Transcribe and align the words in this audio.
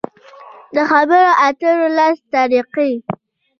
د 0.75 0.77
خبرو 0.91 1.31
اترو 1.47 1.87
لس 1.97 2.17
طریقې: 2.33 2.91